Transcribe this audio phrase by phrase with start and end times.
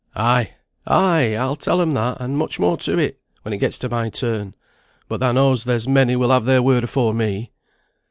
[0.15, 0.55] "Ay,
[0.87, 1.35] ay!
[1.37, 4.55] I'll tell 'em that, and much more to it, when it gets to my turn;
[5.07, 7.51] but thou knows there's many will have their word afore me."